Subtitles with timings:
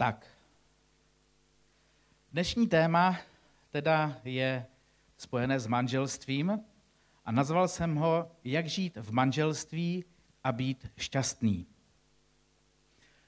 [0.00, 0.26] Tak.
[2.32, 3.18] Dnešní téma
[3.70, 4.66] teda je
[5.16, 6.60] spojené s manželstvím
[7.24, 10.04] a nazval jsem ho Jak žít v manželství
[10.44, 11.66] a být šťastný.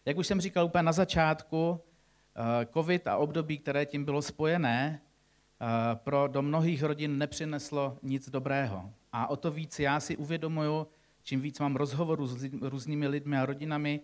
[0.04, 5.00] Jak už jsem říkal úplně na začátku, eh, covid a období, které tím bylo spojené,
[5.00, 8.90] eh, pro do mnohých rodin nepřineslo nic dobrého.
[9.12, 10.86] A o to víc já si uvědomuju,
[11.22, 14.00] čím víc mám rozhovorů s různými lidmi a rodinami,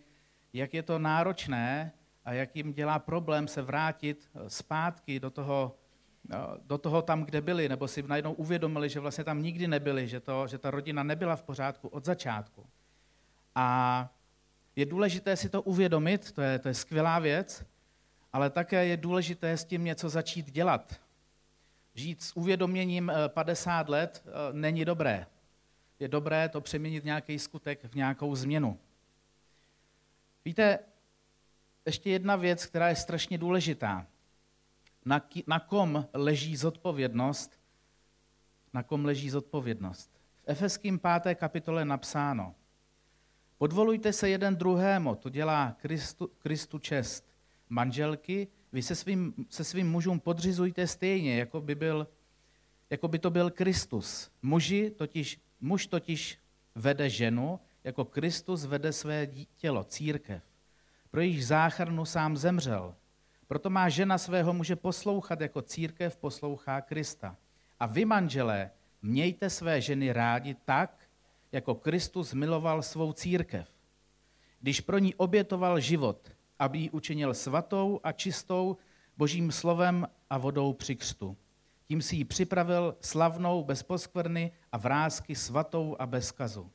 [0.53, 1.93] jak je to náročné
[2.29, 5.77] a jak jim dělá problém se vrátit eh, zpátky do toho,
[6.31, 10.09] eh, do toho tam, kde byli, nebo si najednou uvědomili, že vlastně tam nikdy nebyli,
[10.09, 12.67] že, to, že ta rodina nebyla v pořádku od začátku.
[13.55, 14.09] A
[14.77, 17.65] je důležité si to uvědomit, to je, to je skvělá věc,
[18.33, 21.01] ale také je důležité s tím něco začít dělat.
[21.95, 25.27] Žít s uvědoměním 50 eh, let není dobré.
[26.01, 28.79] Je dobré to přeměnit nějaký skutek v nějakou změnu.
[30.45, 30.79] Víte,
[31.89, 34.07] ještě jedna věc, která je strašně důležitá.
[35.05, 37.61] Na, na kom leží zodpovědnost?
[38.73, 40.11] Na kom leží zodpovědnost?
[40.37, 41.35] V Efeským 5.
[41.35, 42.55] kapitole napsáno.
[43.59, 47.25] Podvolujte se jeden druhému, to dělá Kristu, Kristu čest.
[47.69, 52.09] Manželky, vy se svým, se svým mužům podřizujte stejně, jako by, byl,
[52.91, 54.31] jako by to byl Kristus.
[54.43, 56.39] Muži totiž, muž totiž
[56.75, 60.48] vede ženu, jako Kristus vede své tělo, církev
[61.11, 62.95] pro jejich záchranu sám zemřel.
[63.47, 67.37] Proto má žena svého muže poslouchat, jako církev poslouchá Krista.
[67.81, 68.71] A vy, manželé,
[69.03, 71.09] mějte své ženy rádi tak,
[71.53, 73.69] jako Kristus miloval svou církev.
[74.61, 78.77] Když pro ní obětoval život, aby ji učinil svatou a čistou
[79.17, 81.37] božím slovem a vodou při křtu.
[81.85, 86.71] Tím si ji připravil slavnou, bez poskvrny a vrázky svatou a bez kazu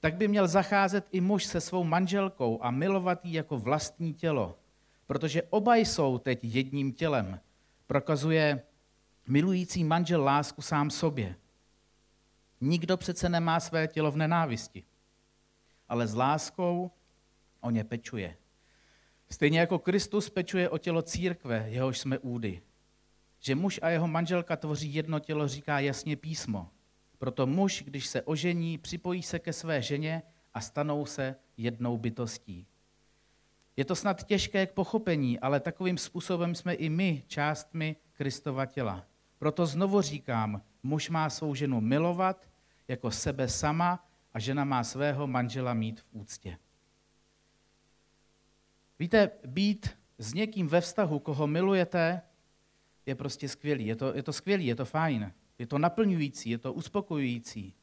[0.00, 4.58] tak by měl zacházet i muž se svou manželkou a milovat ji jako vlastní tělo,
[5.06, 7.40] protože oba jsou teď jedním tělem.
[7.86, 8.62] Prokazuje
[9.28, 11.36] milující manžel lásku sám sobě.
[12.60, 14.84] Nikdo přece nemá své tělo v nenávisti,
[15.88, 16.90] ale s láskou
[17.60, 18.36] o ně pečuje.
[19.30, 22.62] Stejně jako Kristus pečuje o tělo církve, jehož jsme údy.
[23.40, 26.68] Že muž a jeho manželka tvoří jedno tělo, říká jasně písmo.
[27.20, 30.22] Proto muž, když se ožení, připojí se ke své ženě
[30.54, 32.66] a stanou se jednou bytostí.
[33.76, 39.06] Je to snad těžké k pochopení, ale takovým způsobem jsme i my částmi Kristova těla.
[39.38, 42.48] Proto znovu říkám, muž má svou ženu milovat
[42.88, 46.58] jako sebe sama a žena má svého manžela mít v úctě.
[48.98, 52.22] Víte, být s někým ve vztahu, koho milujete,
[53.06, 53.86] je prostě skvělý.
[53.86, 55.32] Je to, je to skvělý, je to fajn.
[55.60, 57.74] Je to naplňující, je to uspokojující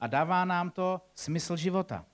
[0.00, 2.06] a dává nám to smysl života.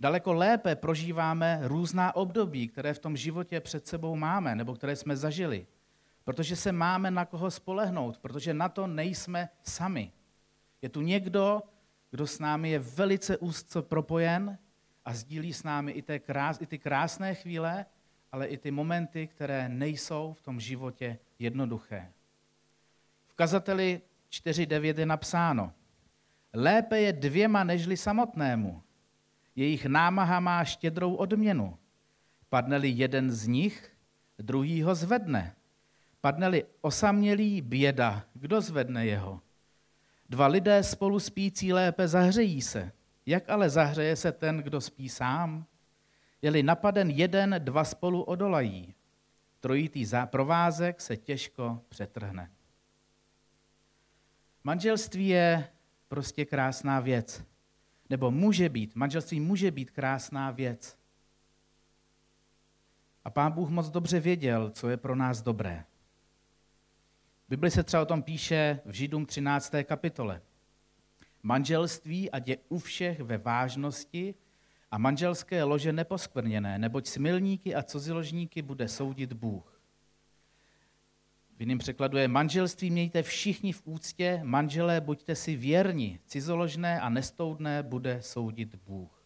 [0.00, 5.16] Daleko lépe prožíváme různá období, které v tom životě před sebou máme nebo které jsme
[5.16, 5.66] zažili,
[6.24, 10.12] protože se máme na koho spolehnout, protože na to nejsme sami.
[10.82, 11.62] Je tu někdo,
[12.10, 14.58] kdo s námi je velice úzce propojen
[15.04, 17.86] a sdílí s námi i, té krás, i ty krásné chvíle,
[18.32, 22.12] ale i ty momenty, které nejsou v tom životě jednoduché
[23.40, 25.72] kazateli 4.9 je napsáno,
[26.52, 28.82] lépe je dvěma nežli samotnému.
[29.56, 31.78] Jejich námaha má štědrou odměnu.
[32.48, 33.96] Padne-li jeden z nich,
[34.38, 35.56] druhý ho zvedne.
[36.20, 39.40] Padne-li osamělý běda, kdo zvedne jeho?
[40.28, 42.92] Dva lidé spolu spící lépe zahřejí se.
[43.26, 45.64] Jak ale zahřeje se ten, kdo spí sám?
[46.42, 48.94] Je-li napaden jeden, dva spolu odolají.
[49.60, 52.50] Trojitý provázek se těžko přetrhne.
[54.64, 55.68] Manželství je
[56.08, 57.44] prostě krásná věc.
[58.10, 60.98] Nebo může být, manželství může být krásná věc.
[63.24, 65.84] A pán Bůh moc dobře věděl, co je pro nás dobré.
[67.46, 69.72] V Bibli se třeba o tom píše v Židům 13.
[69.84, 70.42] kapitole.
[71.42, 74.34] Manželství, ať je u všech ve vážnosti
[74.90, 79.69] a manželské lože neposkvrněné, neboť smilníky a coziložníky bude soudit Bůh.
[81.60, 87.08] V jiném překladu je manželství mějte všichni v úctě, manželé buďte si věrni, cizoložné a
[87.08, 89.24] nestoudné bude soudit Bůh.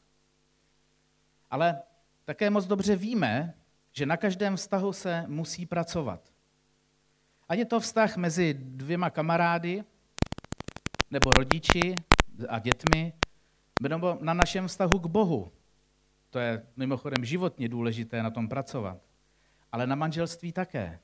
[1.51, 1.83] Ale
[2.25, 3.55] také moc dobře víme,
[3.93, 6.33] že na každém vztahu se musí pracovat.
[7.49, 9.85] Ať je to vztah mezi dvěma kamarády,
[11.11, 11.95] nebo rodiči
[12.49, 13.13] a dětmi,
[13.83, 15.53] nebo na našem vztahu k Bohu.
[16.31, 18.99] To je mimochodem životně důležité na tom pracovat.
[19.73, 21.01] Ale na manželství také.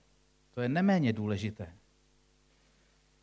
[0.61, 1.75] To je neméně důležité.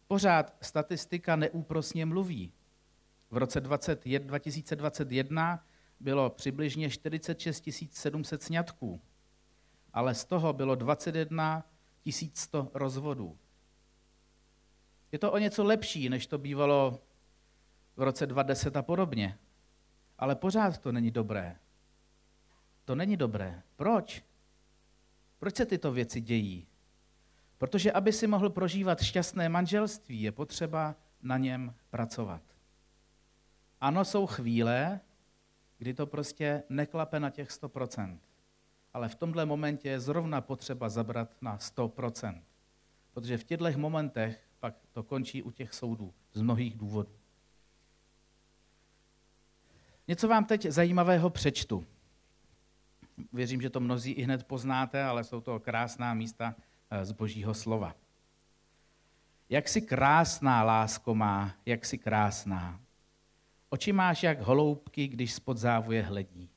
[0.07, 2.53] Pořád statistika neúprosně mluví.
[3.31, 5.65] V roce 2021
[5.99, 9.01] bylo přibližně 46 700 sňatků.
[9.93, 11.63] ale z toho bylo 21
[12.33, 13.37] 100 rozvodů.
[15.11, 17.01] Je to o něco lepší, než to bývalo
[17.95, 19.37] v roce 2010 a podobně.
[20.17, 21.55] Ale pořád to není dobré.
[22.85, 23.63] To není dobré.
[23.75, 24.23] Proč?
[25.39, 26.67] Proč se tyto věci dějí?
[27.57, 32.41] Protože aby si mohl prožívat šťastné manželství, je potřeba na něm pracovat.
[33.81, 34.99] Ano, jsou chvíle,
[35.77, 38.17] kdy to prostě neklape na těch 100%.
[38.93, 42.41] Ale v tomhle momentě je zrovna potřeba zabrat na 100%.
[43.13, 47.11] Protože v těchto momentech pak to končí u těch soudů z mnohých důvodů.
[50.07, 51.85] Něco vám teď zajímavého přečtu.
[53.33, 56.55] Věřím, že to mnozí i hned poznáte, ale jsou to krásná místa
[57.03, 57.95] z božího slova.
[59.49, 62.79] Jak si krásná, lásko má, jak si krásná.
[63.69, 66.49] Oči máš jak holoubky, když spod závuje hledí.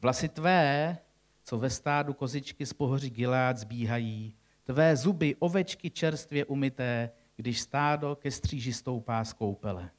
[0.00, 0.98] Vlasy tvé,
[1.42, 4.34] co ve stádu kozičky z pohoří Gilead zbíhají,
[4.64, 9.90] tvé zuby ovečky čerstvě umyté, když stádo ke stříži stoupá z koupele.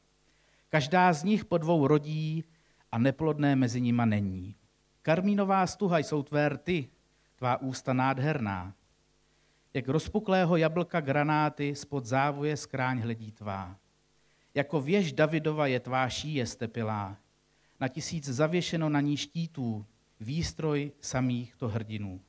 [0.69, 2.43] Každá z nich po dvou rodí
[2.91, 4.55] a neplodné mezi nima není.
[5.01, 6.89] Karmínová stuha jsou tvé rty,
[7.35, 8.73] tvá ústa nádherná.
[9.75, 13.75] Jak rozpuklého jablka granáty spod závuje skráň hledí tvá.
[14.53, 17.17] Jako věž Davidova je tvá šíje stepilá.
[17.79, 19.85] Na tisíc zavěšeno na ní štítů,
[20.19, 22.21] výstroj samých to hrdinů.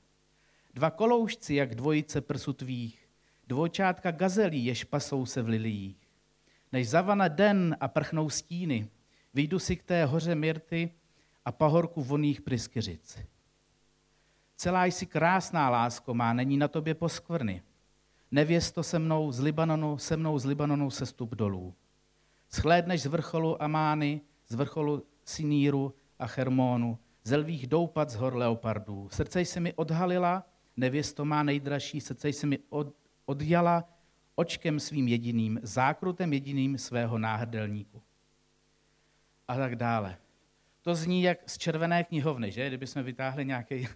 [0.74, 3.08] Dva koloušci, jak dvojice prsu tvých,
[3.46, 6.08] dvojčátka gazelí, jež pasou se v liliích.
[6.72, 8.88] Než zavane den a prchnou stíny,
[9.34, 10.90] vyjdu si k té hoře Mirty
[11.44, 13.18] a pahorku voných pryskyřic.
[14.56, 17.62] Celá jsi krásná, lásko má, není na tobě poskvrny.
[18.30, 21.74] Nevěsto se mnou z Libanonu, se mnou z Libanonu sestup dolů.
[22.48, 29.08] Schlédneš z vrcholu Amány, z vrcholu Siníru a Hermónu, ze lvých doupat z hor leopardů.
[29.12, 32.94] Srdce jsi mi odhalila, nevěsto má nejdražší, srdce jsi mi od,
[33.26, 33.84] odjala
[34.34, 38.02] očkem svým jediným, zákrutem jediným svého náhrdelníku.
[39.48, 40.16] A tak dále.
[40.82, 42.68] To zní jak z červené knihovny, že?
[42.68, 43.88] Kdyby jsme vytáhli nějaký,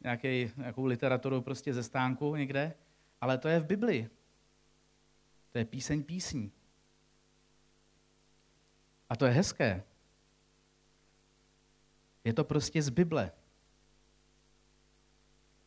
[0.00, 2.74] nějaký, nějakou literaturu prostě ze stánku někde,
[3.20, 4.10] ale to je v Biblii.
[5.50, 6.52] To je píseň písní.
[9.08, 9.82] A to je hezké.
[12.24, 13.32] Je to prostě z Bible.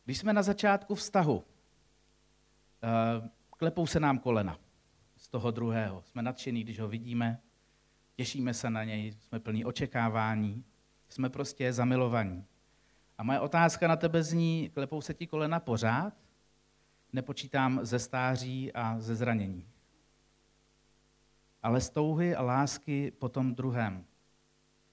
[0.04, 1.44] Když jsme na začátku vztahu,
[2.82, 4.58] eh, klepou se nám kolena
[5.16, 6.02] z toho druhého.
[6.02, 7.40] Jsme nadšení, když ho vidíme,
[8.16, 10.64] těšíme se na něj, jsme plní očekávání,
[11.08, 12.46] jsme prostě zamilovaní.
[13.18, 16.14] A moje otázka na tebe zní, klepou se ti kolena pořád?
[17.12, 19.68] Nepočítám ze stáří a ze zranění.
[21.62, 24.04] Ale z touhy a lásky po tom druhém.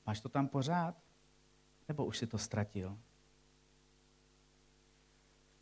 [0.06, 0.96] Máš to tam pořád?
[1.88, 2.98] Nebo už si to ztratil?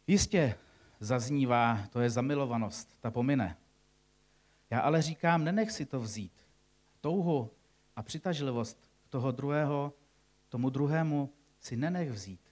[0.07, 0.55] Jistě
[0.99, 3.57] zaznívá, to je zamilovanost, ta pomine.
[4.69, 6.47] Já ale říkám, nenech si to vzít.
[7.01, 7.51] Touhu
[7.95, 9.93] a přitažlivost toho druhého,
[10.49, 12.48] tomu druhému si nenech vzít.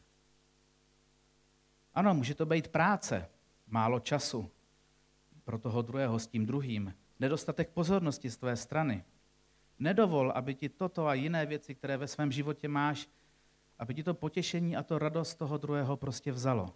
[1.98, 3.30] Ano, může to být práce,
[3.68, 4.52] málo času
[5.44, 9.04] pro toho druhého s tím druhým, nedostatek pozornosti z tvé strany.
[9.80, 13.10] Nedovol, aby ti toto a jiné věci, které ve svém životě máš,
[13.80, 16.74] aby ti to potěšení a to radost toho druhého prostě vzalo.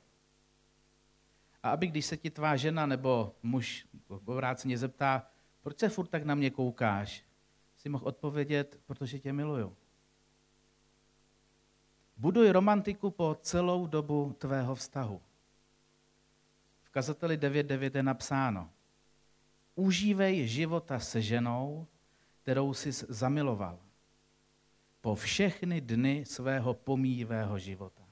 [1.63, 3.87] A aby když se ti tvá žena nebo muž
[4.25, 5.27] obráceně zeptá,
[5.61, 7.23] proč se furt tak na mě koukáš,
[7.77, 9.77] si mohl odpovědět, protože tě miluju.
[12.21, 15.21] Buduj romantiku po celou dobu tvého vztahu.
[16.83, 18.69] V kazateli 9.9 je napsáno,
[19.75, 21.87] užívej života se ženou,
[22.41, 23.79] kterou jsi zamiloval,
[25.01, 28.03] po všechny dny svého pomíjivého života.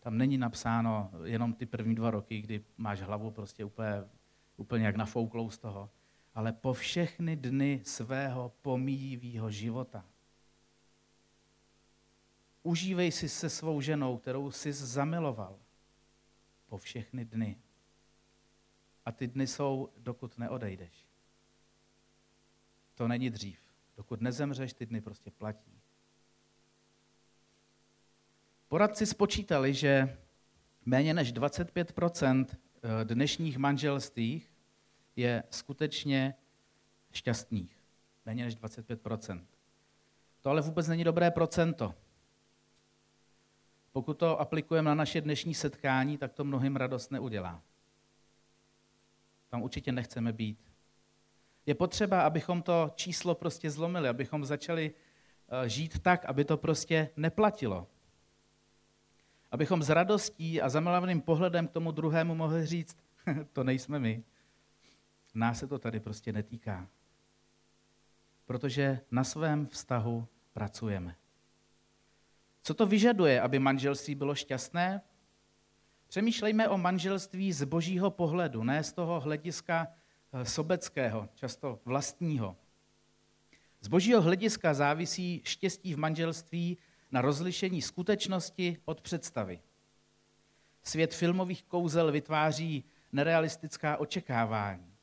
[0.00, 4.04] Tam není napsáno jenom ty první dva roky, kdy máš hlavu prostě úplně,
[4.56, 5.90] úplně jak nafouklou z toho,
[6.34, 10.04] ale po všechny dny svého pomíjivého života.
[12.68, 15.58] Užívej si se svou ženou, kterou jsi zamiloval
[16.66, 17.56] po všechny dny.
[19.04, 21.06] A ty dny jsou, dokud neodejdeš.
[22.94, 23.60] To není dřív.
[23.96, 25.80] Dokud nezemřeš, ty dny prostě platí.
[28.68, 30.18] Poradci spočítali, že
[30.84, 34.42] méně než 25 eh, dnešních manželství
[35.16, 36.34] je skutečně
[37.12, 37.80] šťastných.
[38.26, 39.44] Méně než 25%
[40.40, 41.94] To ale vůbec není dobré procento.
[43.98, 47.62] Pokud to aplikujeme na naše dnešní setkání, tak to mnohým radost neudělá.
[49.48, 50.58] Tam určitě nechceme být.
[51.66, 54.94] Je potřeba, abychom to číslo prostě zlomili, abychom začali
[55.64, 57.86] eh, žít tak, aby to prostě neplatilo.
[59.50, 62.98] Abychom s radostí a zamilovaným pohledem k tomu druhému mohli říct,
[63.52, 64.24] to nejsme my.
[65.34, 66.88] Nás se to tady prostě netýká.
[68.46, 71.14] Protože na svém vztahu pracujeme.
[72.68, 75.02] Co to vyžaduje, aby manželství bylo šťastné?
[76.08, 79.86] Přemýšlejme o manželství z božího pohledu, ne z toho hlediska
[80.32, 82.56] eh, sobeckého, často vlastního.
[83.80, 86.78] Z božího hlediska závisí štěstí v manželství
[87.10, 89.60] na rozlišení skutečnosti od představy.
[90.82, 94.94] Svět filmových kouzel vytváří nerealistická očekávání.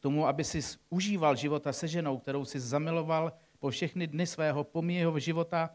[0.00, 5.18] Tomu, aby si užíval života se ženou, kterou si zamiloval po všechny dny svého pomíjeho
[5.18, 5.70] života,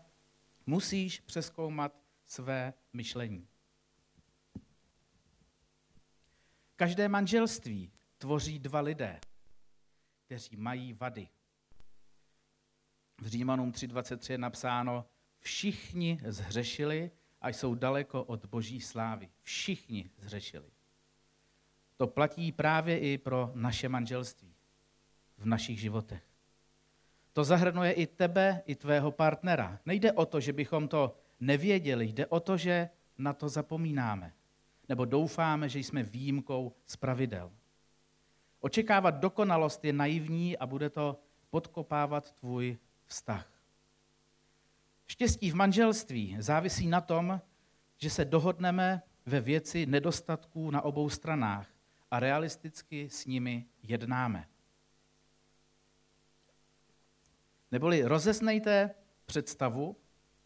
[0.68, 3.48] musíš přeskoumat své myšlení.
[6.76, 9.20] Každé manželství tvoří dva lidé,
[10.26, 11.28] kteří mají vady.
[13.22, 15.06] V Římanům 3.23 je napsáno,
[15.40, 19.30] všichni zhřešili a jsou daleko od boží slávy.
[19.42, 20.72] Všichni zhřešili.
[21.98, 24.56] To platí právě i pro naše manželství
[25.38, 26.27] v našich životech.
[27.38, 29.80] To zahrnuje i tebe, i tvého partnera.
[29.86, 34.34] Nejde o to, že bychom to nevěděli, jde o to, že na to zapomínáme.
[34.90, 37.52] Nebo doufáme, že jsme výjimkou z pravidel.
[38.60, 43.48] Očekávat dokonalost je naivní a bude to podkopávat tvůj vztah.
[45.08, 47.42] Štěstí v manželství závisí na tom,
[47.98, 51.68] že se dohodneme ve věci nedostatků na obou stranách
[52.12, 54.48] a realisticky s nimi jednáme.
[57.72, 58.96] Neboli rozeznejte
[59.26, 59.98] představu,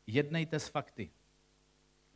[0.08, 1.12] jednejte s fakty.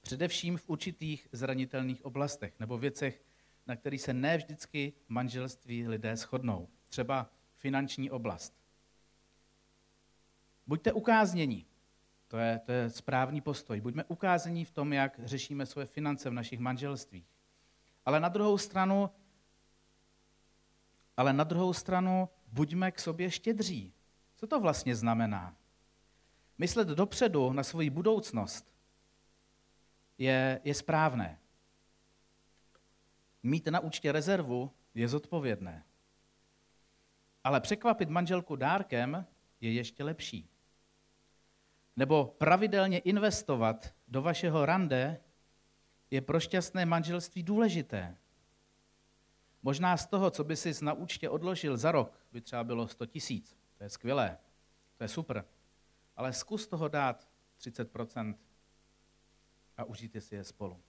[0.01, 3.23] Především v určitých zranitelných oblastech nebo věcech,
[3.67, 6.69] na kterých se ne vždycky manželství lidé shodnou.
[6.87, 8.53] Třeba finanční oblast.
[10.67, 11.65] Buďte ukáznění.
[12.27, 13.81] To je, to je správný postoj.
[13.81, 17.25] Buďme ukázení v tom, jak řešíme svoje finance v našich manželstvích.
[18.05, 19.09] Ale na druhou stranu,
[21.17, 23.93] ale na druhou stranu buďme k sobě štědří.
[24.35, 25.55] Co to vlastně znamená?
[26.57, 28.75] Myslet dopředu na svoji budoucnost
[30.17, 31.39] je, je správné.
[33.43, 35.83] Mít na účtě rezervu je zodpovědné.
[37.43, 39.25] Ale překvapit manželku dárkem
[39.61, 40.49] je ještě lepší.
[41.95, 45.19] Nebo pravidelně investovat do vašeho rande
[46.11, 48.17] je pro šťastné manželství důležité.
[49.63, 53.05] Možná z toho, co by si na účtě odložil za rok, by třeba bylo 100
[53.05, 53.55] tisíc.
[53.77, 54.37] To je skvělé,
[54.97, 55.45] to je super.
[56.15, 57.29] Ale zkus toho dát
[57.59, 58.35] 30%
[59.77, 60.81] a užijte si je spolu.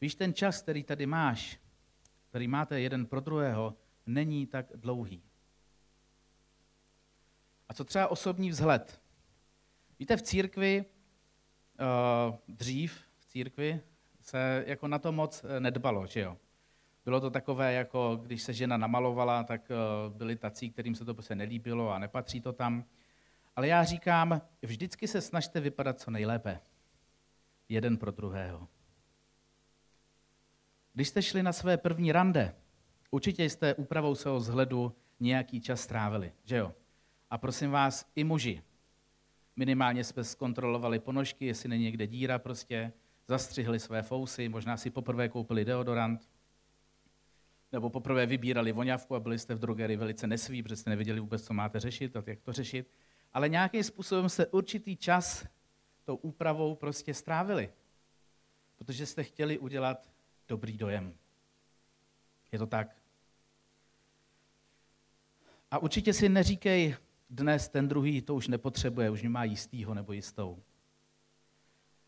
[0.00, 1.60] Víš, ten čas, který tady máš,
[2.28, 5.22] který máte jeden pro druhého, není tak dlouhý.
[7.68, 9.00] A co třeba osobní vzhled?
[9.98, 10.84] Víte, v církvi,
[11.80, 13.80] uh, dřív v církvi
[14.20, 16.38] se jako na to moc eh, nedbalo, že jo?
[17.08, 21.14] Bylo to takové, jako když se žena namalovala, tak uh, byli tací, kterým se to
[21.14, 22.84] prostě nelíbilo a nepatří to tam.
[23.56, 26.60] Ale já říkám, vždycky se snažte vypadat co nejlépe.
[27.68, 28.68] Jeden pro druhého.
[30.94, 32.54] Když jste šli na své první rande,
[33.10, 36.74] určitě jste úpravou svého vzhledu nějaký čas strávili, že jo?
[37.30, 38.62] A prosím vás, i muži,
[39.56, 42.92] Minimálně jsme zkontrolovali ponožky, jestli není někde díra prostě,
[43.28, 46.28] zastřihli své fousy, možná si poprvé koupili deodorant,
[47.72, 51.44] nebo poprvé vybírali voňavku a byli jste v drogerii velice nesví, protože jste nevěděli vůbec,
[51.44, 52.90] co máte řešit a jak to řešit.
[53.32, 55.46] Ale nějakým způsobem se určitý čas
[56.04, 57.72] tou úpravou prostě strávili,
[58.76, 60.10] protože jste chtěli udělat
[60.48, 61.14] dobrý dojem.
[62.52, 62.96] Je to tak?
[65.70, 66.96] A určitě si neříkej,
[67.30, 70.62] dnes ten druhý to už nepotřebuje, už má jistýho nebo jistou.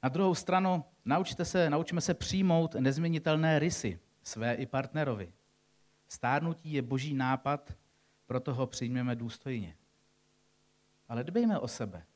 [0.03, 5.33] Na druhou stranu, naučte se, naučme se přijmout nezměnitelné rysy své i partnerovi.
[6.13, 7.77] Stárnutí je boží nápad,
[8.27, 9.77] proto ho přijmeme důstojně.
[11.09, 12.07] Ale dbejme o sebe.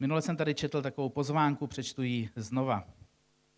[0.00, 2.88] Minule jsem tady četl takovou pozvánku, přečtu ji znova.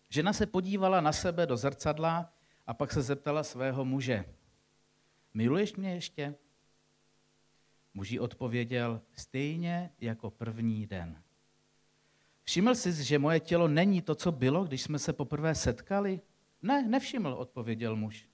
[0.09, 2.33] Žena se podívala na sebe do zrcadla
[2.67, 4.25] a pak se zeptala svého muže.
[5.33, 6.35] Miluješ mě ještě?
[7.93, 11.23] Muži odpověděl, stejně jako první den.
[12.43, 16.21] Všiml jsi, že moje tělo není to, co bylo, když jsme se poprvé setkali?
[16.63, 18.29] Ne, nevšiml, odpověděl muž.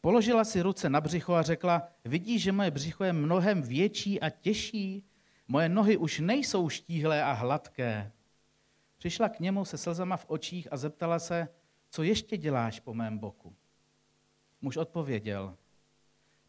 [0.00, 4.30] Položila si ruce na břicho a řekla, vidíš, že moje břicho je mnohem větší a
[4.30, 5.04] těžší?
[5.48, 8.12] Moje nohy už nejsou štíhlé a hladké.
[8.98, 11.48] Přišla k němu se slzama v očích a zeptala se,
[11.90, 13.56] co ještě děláš po mém boku?
[14.60, 15.56] Muž odpověděl,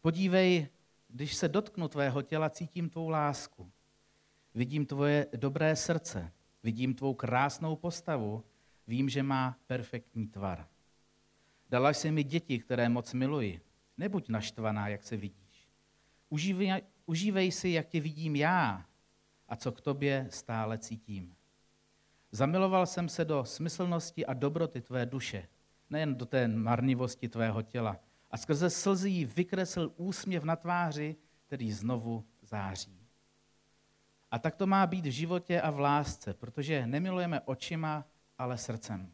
[0.00, 0.68] podívej,
[1.08, 3.70] když se dotknu tvého těla, cítím tvou lásku.
[4.54, 6.32] Vidím tvoje dobré srdce.
[6.62, 8.44] Vidím tvou krásnou postavu,
[8.86, 10.68] vím, že má perfektní tvar.
[11.70, 13.60] Dala jsi mi děti, které moc miluji.
[13.98, 15.68] Nebuď naštvaná, jak se vidíš.
[16.28, 18.86] Užívej, užívej si, jak tě vidím já
[19.48, 21.36] a co k tobě stále cítím.
[22.32, 25.48] Zamiloval jsem se do smyslnosti a dobroty tvé duše,
[25.90, 28.00] nejen do té marnivosti tvého těla.
[28.30, 31.16] A skrze slzy jí vykresl úsměv na tváři,
[31.46, 33.06] který znovu září.
[34.30, 38.04] A tak to má být v životě a v lásce, protože nemilujeme očima,
[38.38, 39.12] ale srdcem.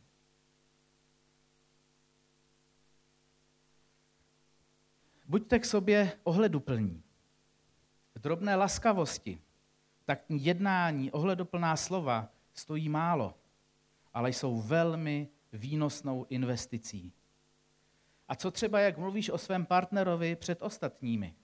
[5.27, 7.03] Buďte k sobě ohleduplní.
[8.15, 9.43] V drobné laskavosti,
[10.05, 13.35] tak jednání, ohleduplná slova stojí málo,
[14.15, 17.13] ale jsou velmi výnosnou investicí.
[18.29, 21.35] A co třeba, jak mluvíš o svém partnerovi před ostatními?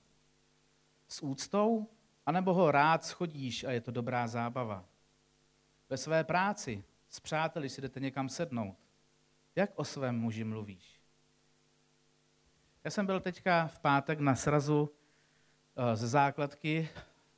[1.08, 1.86] S úctou,
[2.26, 4.84] anebo ho rád schodíš a je to dobrá zábava?
[5.90, 8.76] Ve své práci, s přáteli si jdete někam sednout.
[9.56, 11.00] Jak o svém muži mluvíš?
[12.84, 14.90] Já jsem byl teďka v pátek na srazu
[15.76, 16.88] eh, ze základky,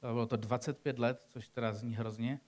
[0.01, 2.41] bylo to 25 let, což teda zní hrozně,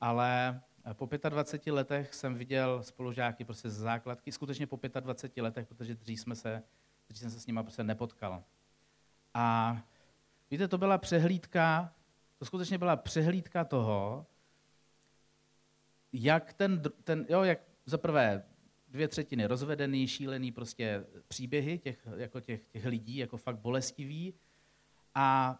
[0.00, 0.60] ale
[0.92, 6.20] po 25 letech jsem viděl spolužáky prostě ze základky, skutečně po 25 letech, protože dřív,
[6.20, 6.62] jsme se,
[7.08, 8.44] dřív jsem se s nimi prostě nepotkal.
[9.34, 9.76] A
[10.50, 11.94] víte, to byla přehlídka,
[12.38, 14.26] to skutečně byla přehlídka toho,
[16.12, 18.44] jak ten, ten jo, jak za prvé
[18.88, 24.34] dvě třetiny rozvedený, šílený prostě příběhy těch, jako těch, těch lidí, jako fakt bolestivý.
[25.14, 25.58] A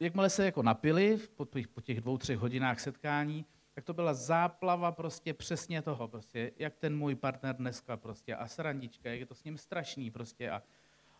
[0.00, 4.92] jakmile se jako napili po, po těch dvou, třech hodinách setkání, tak to byla záplava
[4.92, 9.34] prostě přesně toho, prostě, jak ten můj partner dneska prostě a srandička, jak je to
[9.34, 10.62] s ním strašný prostě a,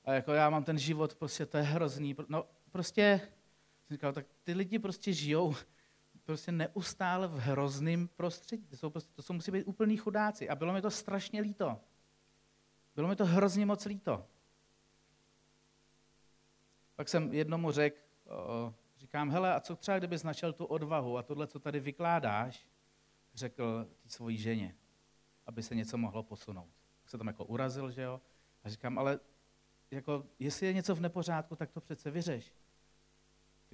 [0.05, 3.21] a jako já mám ten život, prostě to je hrozný, no prostě,
[3.87, 5.55] jsem říkal, tak ty lidi prostě žijou
[6.25, 10.57] prostě neustále v hrozném prostředí, to jsou, prostě, to jsou musí být úplní chudáci a
[10.57, 11.81] bylo mi to strašně líto.
[12.95, 14.27] Bylo mi to hrozně moc líto.
[16.97, 17.99] Pak jsem jednomu řekl,
[19.05, 22.69] Říkám, hele, a co třeba, kdybys našel tu odvahu a tohle, co tady vykládáš,
[23.35, 24.77] řekl ty svojí ženě,
[25.47, 26.71] aby se něco mohlo posunout.
[27.01, 28.21] Tak se tam jako urazil, že jo?
[28.65, 29.21] A říkám, ale
[29.91, 32.53] jako, jestli je něco v nepořádku, tak to přece vyřeš.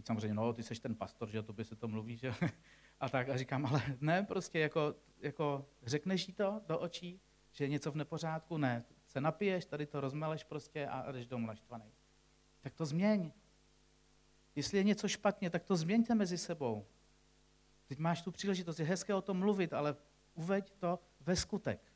[0.01, 2.35] Teď samozřejmě, no, ty jsi ten pastor, že to by se to mluví, že
[3.01, 7.21] A tak a říkám, ale ne, prostě jako, jako řekneš jí to do očí,
[7.53, 11.47] že je něco v nepořádku, ne, se napiješ, tady to rozmeleš prostě a jdeš domů
[11.47, 11.93] naštvaný.
[12.61, 13.33] Tak to změň.
[14.55, 16.87] Jestli je něco špatně, tak to změňte mezi sebou.
[17.87, 19.97] Teď máš tu příležitost, je hezké o tom mluvit, ale
[20.35, 21.93] uveď to ve skutek.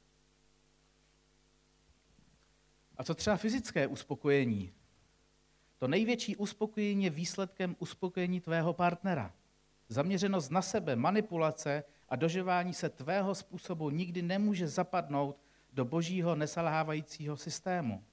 [2.96, 4.74] A co třeba fyzické uspokojení?
[5.78, 9.32] To největší uspokojení je výsledkem uspokojení tvého partnera.
[9.88, 15.37] Zaměřenost na sebe, manipulace a doživání se tvého způsobu nikdy nemůže zapadnout
[15.72, 18.04] do božího nesalhávajícího systému.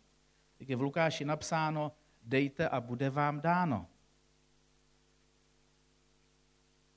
[0.59, 1.91] Jak je v Lukáši napsáno,
[2.23, 3.87] dejte a bude vám dáno.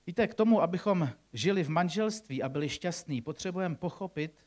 [0.07, 4.46] Víte, k tomu, abychom žili v manželství a byli šťastní, potřebujeme pochopit,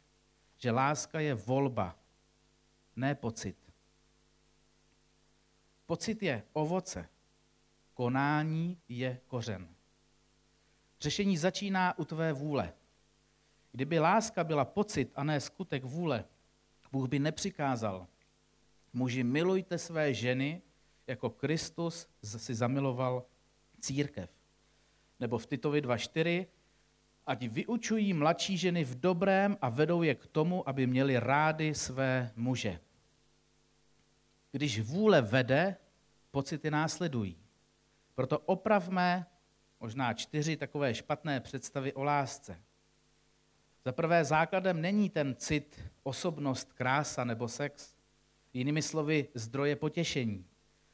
[0.57, 1.95] že láska je volba,
[2.95, 3.66] ne pocit.
[5.87, 7.09] Pocit je ovoce,
[7.93, 9.67] konání je kořen.
[11.01, 12.73] Řešení začíná u tvé vůle.
[13.71, 16.25] Kdyby láska byla pocit a ne skutek vůle,
[16.91, 18.07] Bůh by nepřikázal.
[18.93, 20.61] Muži, milujte své ženy,
[21.07, 23.25] jako Kristus si zamiloval
[23.79, 24.29] církev
[25.19, 26.45] nebo v Titovi 2.4,
[27.25, 32.31] ať vyučují mladší ženy v dobrém a vedou je k tomu, aby měli rády své
[32.35, 32.79] muže.
[34.57, 35.75] Když vůle vede,
[36.31, 37.37] pocity následují.
[38.15, 39.25] Proto opravme
[39.79, 42.61] možná čtyři takové špatné představy o lásce.
[43.85, 47.95] Za prvé základem není ten cit, osobnost, krása nebo sex.
[48.53, 50.45] Jinými slovy, zdroje potěšení.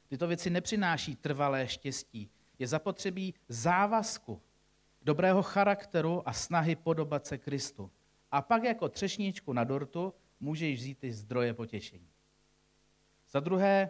[0.07, 4.41] Tyto věci nepřináší trvalé štěstí, je zapotřebí závazku,
[5.01, 7.91] dobrého charakteru a snahy podobat se Kristu.
[8.31, 12.12] A pak jako třešničku na dortu můžeš vzít ty zdroje potěšení.
[13.33, 13.89] Za druhé,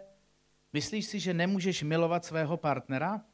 [0.72, 3.24] myslíš si, že nemůžeš milovat svého partnera?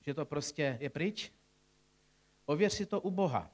[0.00, 1.32] Že to prostě je pryč?
[2.46, 3.50] Ověř si to u Boha.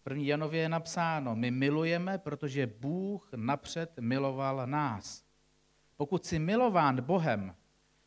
[0.00, 5.24] V první Janově je napsáno, my milujeme, protože Bůh napřed miloval nás.
[5.96, 7.56] Pokud jsi milován Bohem,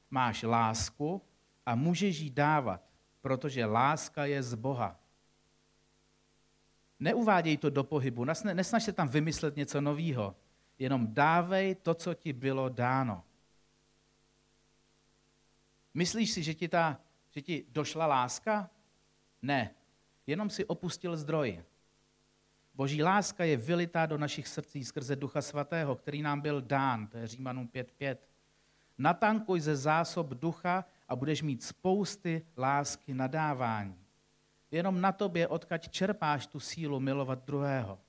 [0.09, 1.21] máš lásku
[1.65, 2.89] a můžeš ji dávat,
[3.21, 4.99] protože láska je z Boha.
[6.99, 10.35] Neuváděj to do pohybu, nesnaž se tam vymyslet něco nového,
[10.79, 13.23] jenom dávej to, co ti bylo dáno.
[15.93, 16.99] Myslíš si, že ti, ta,
[17.31, 18.69] že ti došla láska?
[19.41, 19.75] Ne.
[20.27, 21.63] jenom si opustil zdroj.
[22.73, 27.17] Boží láska je vylitá do našich srdcí skrze Ducha Svatého, který nám byl dán, to
[27.17, 28.17] je Římanům 5.5.
[28.97, 33.99] Natankuj ze zásob ducha a budeš mít spousty lásky nadávání.
[34.71, 37.99] Jenom na tobě, odkaď čerpáš tu sílu milovat druhého.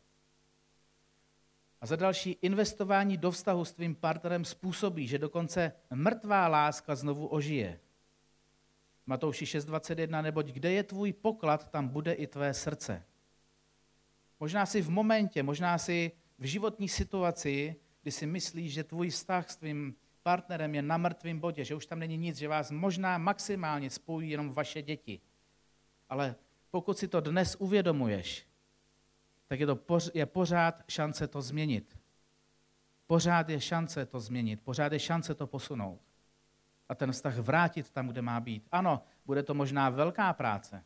[1.84, 7.26] A za další, investování do vztahu s tvým partnerem způsobí, že dokonce mrtvá láska znovu
[7.26, 7.80] ožije.
[9.06, 13.04] Matouši 6.21, neboť kde je tvůj poklad, tam bude i tvé srdce.
[14.40, 19.50] Možná si v momentě, možná si v životní situaci, kdy si myslíš, že tvůj vztah
[19.50, 23.18] s tvým partnerem je na mrtvém bodě, že už tam není nic, že vás možná
[23.18, 25.20] maximálně spojí jenom vaše děti.
[26.08, 26.34] Ale
[26.70, 28.46] pokud si to dnes uvědomuješ,
[29.46, 29.78] tak je, to,
[30.14, 31.98] je pořád šance to změnit.
[33.06, 36.00] Pořád je šance to změnit, pořád je šance to posunout.
[36.88, 38.68] A ten vztah vrátit tam, kde má být.
[38.72, 40.84] Ano, bude to možná velká práce.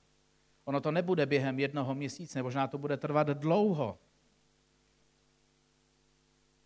[0.65, 3.99] Ono to nebude během jednoho měsíce, možná to bude trvat dlouho.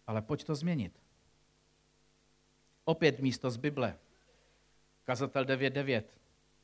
[0.06, 1.02] Ale pojď to změnit.
[2.84, 3.98] Opět místo z Bible.
[5.04, 6.02] Kazatel 9.9.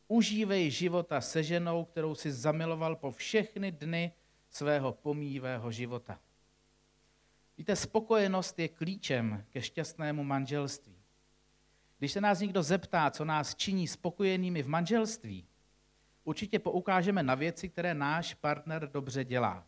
[0.09, 4.13] Užívej života se ženou, kterou si zamiloval po všechny dny
[4.51, 6.19] svého pomývého života.
[7.59, 10.97] Víte, spokojenost je klíčem ke šťastnému manželství.
[11.99, 15.47] Když se nás někdo zeptá, co nás činí spokojenými v manželství,
[16.25, 19.67] určitě poukážeme na věci, které náš partner dobře dělá.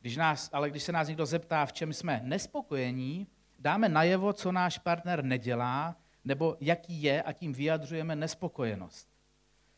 [0.00, 3.26] Když nás, ale když se nás někdo zeptá, v čem jsme nespokojení,
[3.58, 9.08] dáme najevo, co náš partner nedělá, nebo jaký je a tím vyjadřujeme nespokojenost.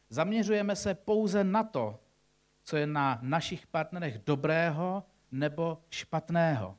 [0.08, 2.00] Zaměřujeme se pouze na to,
[2.66, 6.78] co je na našich partnerech dobrého nebo špatného.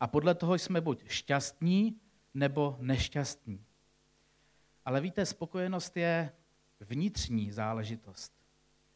[0.00, 2.00] A podle toho jsme buď šťastní
[2.34, 3.64] nebo nešťastní.
[4.84, 6.32] Ale víte, spokojenost je
[6.80, 8.32] vnitřní záležitost.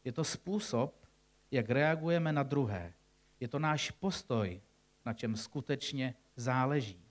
[0.03, 1.05] Je to způsob,
[1.51, 2.93] jak reagujeme na druhé.
[3.39, 4.61] Je to náš postoj,
[5.05, 7.03] na čem skutečně záleží.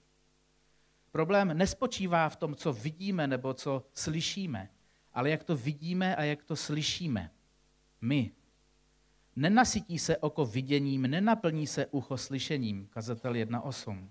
[1.10, 4.68] Problém nespočívá v tom, co vidíme nebo co slyšíme,
[5.12, 7.30] ale jak to vidíme a jak to slyšíme.
[8.00, 8.32] My.
[9.36, 14.08] Nenasytí se oko viděním, nenaplní se ucho slyšením, kazatel 1.8.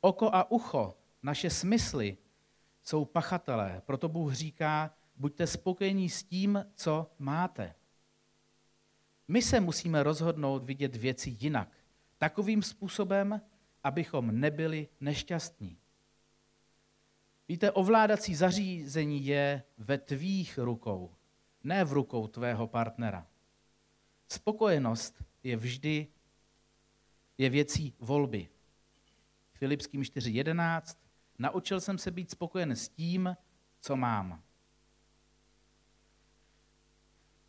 [0.00, 2.16] Oko a ucho, naše smysly,
[2.82, 7.74] jsou pachatelé, proto Bůh říká, buďte spokojení s tím, co máte.
[9.28, 11.68] My se musíme rozhodnout vidět věci jinak,
[12.18, 13.40] takovým způsobem,
[13.84, 15.78] abychom nebyli nešťastní.
[17.48, 21.14] Víte, ovládací zařízení je ve tvých rukou,
[21.64, 23.26] ne v rukou tvého partnera.
[24.28, 26.06] Spokojenost je vždy
[27.38, 28.48] je věcí volby.
[29.52, 30.96] Filipským 4.11.
[31.38, 33.36] Naučil jsem se být spokojen s tím,
[33.80, 34.42] co mám.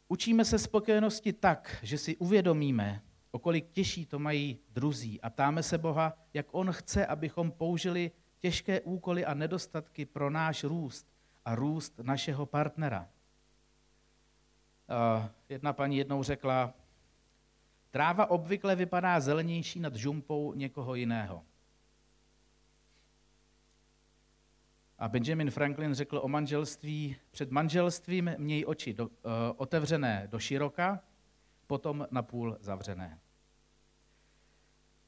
[0.08, 5.64] Učíme se spokojenosti tak, že si uvědomíme, o kolik těžší to mají druzí a ptáme
[5.64, 11.08] se Boha, jak On chce, abychom použili těžké úkoly a nedostatky pro náš růst
[11.46, 13.10] a růst našeho partnera.
[15.50, 16.74] Jedna paní jednou řekla,
[17.92, 21.44] tráva obvykle vypadá zelenější nad žumpou někoho jiného.
[25.00, 29.12] A Benjamin Franklin řekl o manželství, před manželstvím měj oči do, uh,
[29.56, 31.04] otevřené do široka,
[31.68, 33.20] potom napůl zavřené.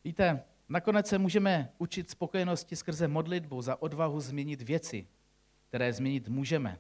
[0.03, 5.07] Víte, nakonec se můžeme učit spokojenosti skrze modlitbu za odvahu změnit věci,
[5.67, 6.79] které změnit můžeme,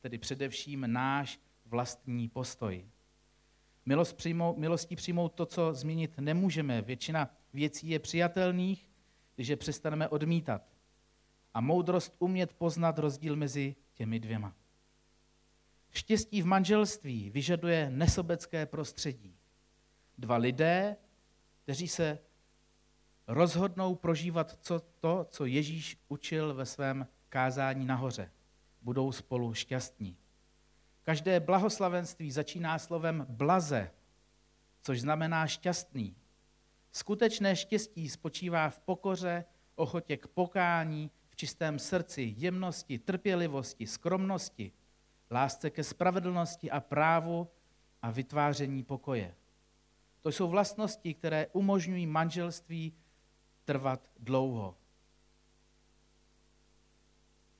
[0.00, 2.86] tedy především náš vlastní postoj.
[3.86, 6.82] Milost přijmout, milostí přijmout to, co změnit nemůžeme.
[6.82, 8.88] Většina věcí je přijatelných,
[9.34, 10.62] když je přestaneme odmítat
[11.54, 14.54] a moudrost umět poznat rozdíl mezi těmi dvěma.
[15.90, 19.36] Štěstí v manželství vyžaduje nesobecké prostředí.
[20.18, 20.96] Dva lidé,
[21.62, 22.18] kteří se
[23.26, 28.30] rozhodnou prožívat co, to, co Ježíš učil ve svém kázání nahoře.
[28.82, 30.16] Budou spolu šťastní.
[31.10, 33.90] Každé blahoslavenství začíná slovem blaze,
[34.82, 36.16] což znamená šťastný.
[36.92, 39.44] Skutečné štěstí spočívá v pokoře,
[39.74, 44.72] ochotě k pokání, čistém srdci, jemnosti, trpělivosti, skromnosti,
[45.30, 47.48] lásce ke spravedlnosti a právu
[48.02, 49.34] a vytváření pokoje.
[50.20, 52.92] To jsou vlastnosti, které umožňují manželství
[53.64, 54.76] trvat dlouho.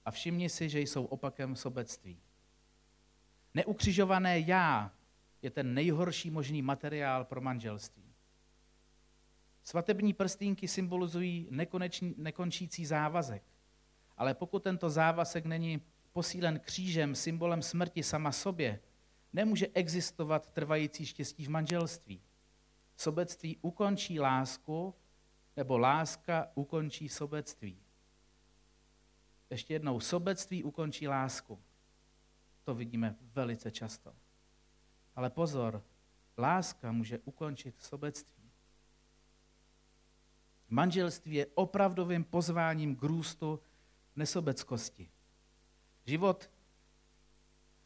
[0.04, 2.20] A všimni si, že jsou opakem sobectví.
[3.54, 4.92] Neukřižované já
[5.42, 8.14] je ten nejhorší možný materiál pro manželství.
[9.62, 13.42] Svatební prstínky symbolizují nekonečný, nekončící závazek.
[14.16, 15.80] Ale pokud tento závazek není
[16.12, 18.80] posílen křížem, symbolem smrti sama sobě,
[19.32, 22.22] Nemůže existovat trvající štěstí v manželství.
[22.96, 24.94] Sobectví ukončí lásku,
[25.56, 27.82] nebo láska ukončí sobectví.
[29.50, 31.62] Ještě jednou, sobectví ukončí lásku.
[32.70, 34.14] To vidíme velice často.
[35.16, 35.82] Ale pozor,
[36.38, 38.50] láska může ukončit sobectví.
[40.68, 43.60] Manželství je opravdovým pozváním k růstu
[44.16, 45.10] nesobeckosti.
[46.06, 46.50] Život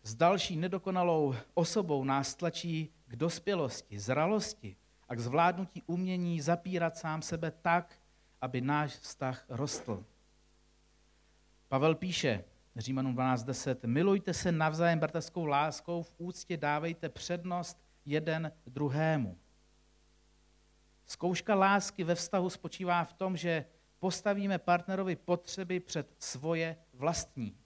[0.03, 4.77] s další nedokonalou osobou nás tlačí k dospělosti, zralosti
[5.09, 7.99] a k zvládnutí umění zapírat sám sebe tak,
[8.41, 10.05] aby náš vztah rostl.
[11.69, 12.45] Pavel píše,
[12.77, 19.39] Římanům 12.10, milujte se navzájem bratrskou láskou, v úctě dávejte přednost jeden druhému.
[21.07, 23.65] Zkouška lásky ve vztahu spočívá v tom, že
[23.99, 27.59] postavíme partnerovi potřeby před svoje vlastní.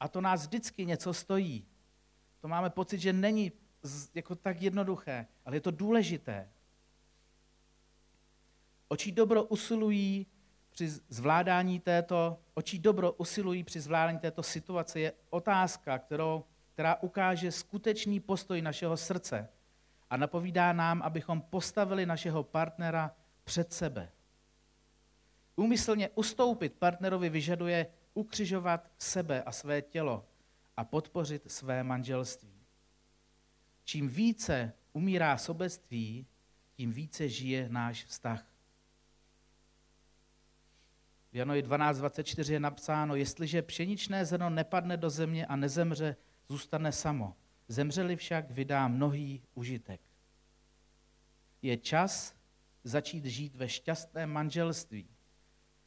[0.00, 1.66] A to nás vždycky něco stojí.
[2.40, 3.52] To máme pocit, že není
[4.14, 6.48] jako tak jednoduché, ale je to důležité.
[8.88, 10.26] Očí dobro usilují
[10.80, 17.52] při zvládání této, očí dobro usilují při zvládání této situace je otázka, kterou, která ukáže
[17.52, 19.48] skutečný postoj našeho srdce
[20.10, 24.12] a napovídá nám, abychom postavili našeho partnera před sebe.
[25.56, 30.26] Úmyslně ustoupit partnerovi vyžaduje ukřižovat sebe a své tělo
[30.76, 32.66] a podpořit své manželství.
[33.84, 36.26] Čím více umírá sobectví,
[36.72, 38.49] tím více žije náš vztah.
[41.32, 46.16] V Janovi 12.24 je napsáno, jestliže pšeničné zrno nepadne do země a nezemře,
[46.48, 47.36] zůstane samo.
[47.68, 50.00] Zemřeli však vydá mnohý užitek.
[51.62, 52.34] Je čas
[52.84, 55.08] začít žít ve šťastném manželství.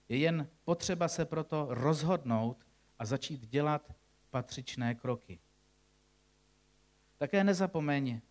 [0.10, 2.67] Je jen potřeba se proto rozhodnout
[2.99, 3.95] a začít dělat
[4.29, 5.39] patřičné kroky.
[7.17, 8.21] Také nezapomeň,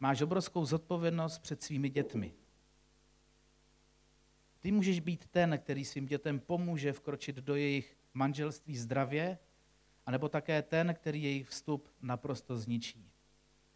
[0.00, 2.34] máš obrovskou zodpovědnost před svými dětmi.
[4.60, 9.38] Ty můžeš být ten, který svým dětem pomůže vkročit do jejich manželství zdravě,
[10.06, 13.10] anebo také ten, který jejich vstup naprosto zničí.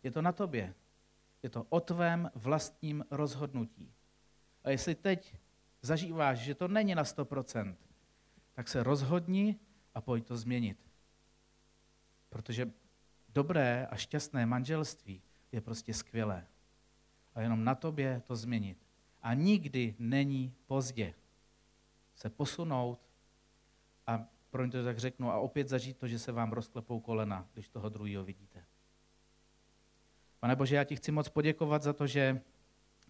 [0.03, 0.75] Je to na tobě.
[1.43, 3.93] Je to o tvém vlastním rozhodnutí.
[4.65, 5.37] A jestli teď
[5.83, 7.77] zažíváš, že to není na 100%,
[8.53, 9.59] tak se rozhodni
[9.95, 10.79] a pojď to změnit.
[12.29, 12.73] Protože
[13.29, 16.47] dobré a šťastné manželství je prostě skvělé.
[17.35, 18.82] A jenom na tobě to změnit.
[19.23, 21.15] A nikdy není pozdě
[22.15, 23.01] se posunout
[24.07, 27.69] a pro to tak řeknu a opět zažít to, že se vám rozklepou kolena, když
[27.69, 28.65] toho druhého vidíte.
[30.41, 32.41] Pane Bože, já ti chci moc poděkovat za to, že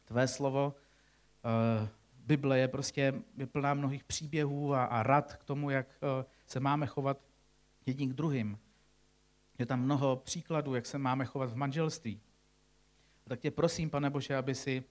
[0.04, 0.74] tvé slovo,
[1.80, 6.24] uh, Bible je prostě je plná mnohých příběhů a, a rad k tomu, jak uh,
[6.46, 7.18] se máme chovat
[7.86, 8.58] jedním k druhým.
[9.58, 12.20] Je tam mnoho příkladů, jak se máme chovat v manželství.
[13.26, 14.84] A tak tě prosím, pane Bože, aby si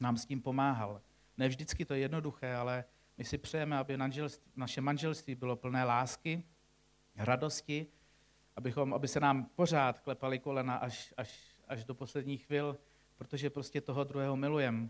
[0.00, 1.02] nám s tím pomáhal.
[1.36, 2.84] Ne vždycky to je jednoduché, ale
[3.18, 3.98] my si přejeme, aby
[4.56, 6.42] naše manželství bylo plné lásky,
[7.16, 7.86] radosti,
[8.56, 12.78] abychom, aby se nám pořád klepali kolena až, až, až do posledních chvil,
[13.16, 14.88] protože prostě toho druhého milujeme.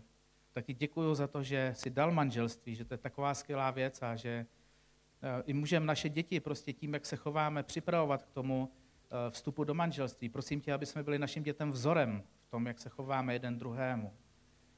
[0.53, 4.01] Tak ti děkuji za to, že si dal manželství, že to je taková skvělá věc
[4.01, 8.71] a že eh, i můžeme naše děti prostě tím, jak se chováme, připravovat k tomu
[8.71, 10.29] eh, vstupu do manželství.
[10.29, 14.13] Prosím tě, aby jsme byli našim dětem vzorem v tom, jak se chováme jeden druhému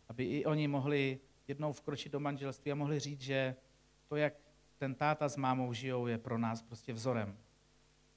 [0.08, 3.56] aby i oni mohli jednou vkročit do manželství a mohli říct, že
[4.08, 4.34] to, jak
[4.78, 7.38] ten táta s mámou žijou, je pro nás prostě vzorem.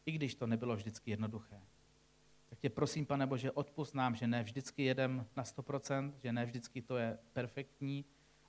[0.07, 1.61] I když to nebylo vždycky jednoduché.
[2.49, 6.46] Tak tě prosím, pane Bože, odpust nám, že ne vždycky jedem na 100%, že ne
[6.46, 8.05] vždycky to je perfektní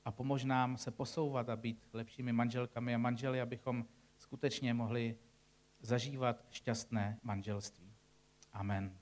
[0.06, 3.86] a pomož nám se posouvat a být lepšími manželkami a manželi, abychom
[4.18, 5.18] skutečně mohli
[5.80, 7.94] zažívat šťastné manželství.
[8.54, 8.98] Amen.